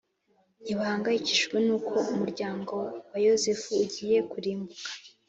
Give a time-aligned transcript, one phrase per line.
[0.61, 2.75] ntibahangayikishijwe n’uko umuryango
[3.11, 4.87] wa Yozefu ugiye kurimbuka.